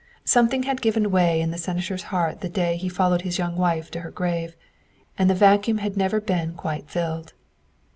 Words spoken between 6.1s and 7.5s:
been quite filled.